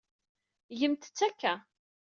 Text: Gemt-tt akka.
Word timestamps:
Gemt-tt 0.79 1.25
akka. 1.27 1.53